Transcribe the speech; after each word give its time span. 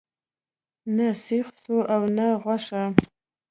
نه 0.95 1.07
سیخ 1.25 1.47
سوی 1.63 1.81
او 1.93 2.01
نه 2.17 2.27
غوښه. 2.41 2.83